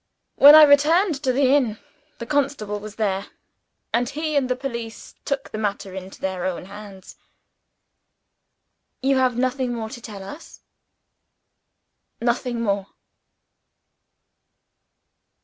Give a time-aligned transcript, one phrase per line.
[0.33, 1.77] When I returned to the inn,
[2.17, 3.27] the constable was there
[3.93, 7.17] and he and the police took the matter into their own hands."
[9.03, 10.61] "You have nothing more to tell us?"
[12.19, 12.87] "Nothing more."